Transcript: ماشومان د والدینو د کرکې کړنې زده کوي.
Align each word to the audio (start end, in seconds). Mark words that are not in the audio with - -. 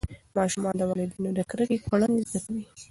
ماشومان 0.37 0.73
د 0.77 0.81
والدینو 0.89 1.29
د 1.37 1.39
کرکې 1.49 1.77
کړنې 1.87 2.21
زده 2.29 2.39
کوي. 2.45 2.63